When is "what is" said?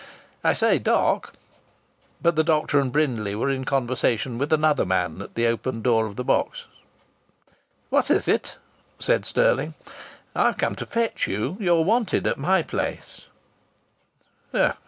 7.91-8.27